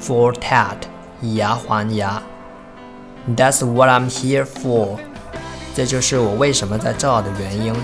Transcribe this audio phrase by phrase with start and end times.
[0.00, 0.76] for tat，
[1.20, 2.22] 以牙还牙。
[3.36, 4.98] That's what I'm here for，
[5.74, 7.74] 这就是我为什么在这儿的原因。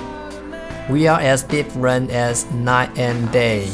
[0.88, 3.68] We are as different as night and day，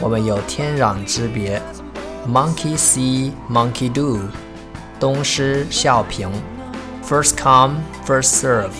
[0.00, 1.60] 我们有天壤之别。
[2.26, 4.20] Monkey see, monkey do，
[5.00, 6.30] 东施效颦。
[7.04, 8.70] First come, first served，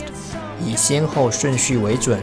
[0.64, 2.23] 以先后顺序为准。